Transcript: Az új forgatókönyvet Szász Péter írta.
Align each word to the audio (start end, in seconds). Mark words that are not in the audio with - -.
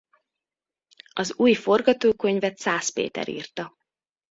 Az 1.13 1.33
új 1.37 1.53
forgatókönyvet 1.53 2.57
Szász 2.57 2.89
Péter 2.89 3.27
írta. 3.29 3.77